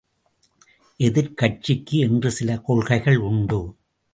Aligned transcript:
எதிர்க்கட்சிக்கு 0.99 1.99
என்று 1.99 2.31
சில 2.31 2.57
கொள்கைகள் 2.57 3.17
உண்டு. 3.17 3.75